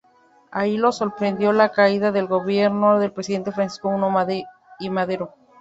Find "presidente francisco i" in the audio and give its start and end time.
3.11-4.89